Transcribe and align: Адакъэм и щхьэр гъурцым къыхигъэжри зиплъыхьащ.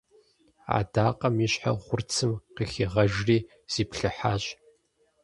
Адакъэм 0.77 1.35
и 1.45 1.47
щхьэр 1.51 1.75
гъурцым 1.83 2.31
къыхигъэжри 2.55 3.37
зиплъыхьащ. 3.71 4.43